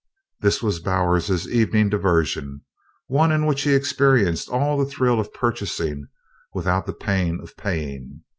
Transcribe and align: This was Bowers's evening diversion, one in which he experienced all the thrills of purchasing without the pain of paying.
This 0.39 0.63
was 0.63 0.79
Bowers's 0.79 1.47
evening 1.47 1.89
diversion, 1.89 2.61
one 3.05 3.31
in 3.31 3.45
which 3.45 3.61
he 3.61 3.75
experienced 3.75 4.49
all 4.49 4.75
the 4.75 4.83
thrills 4.89 5.27
of 5.27 5.31
purchasing 5.31 6.07
without 6.55 6.87
the 6.87 6.93
pain 6.93 7.39
of 7.39 7.55
paying. 7.55 8.23